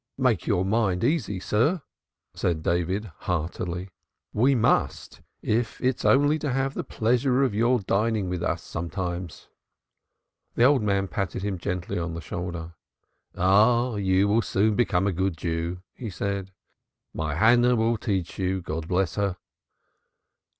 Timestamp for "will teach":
17.75-18.39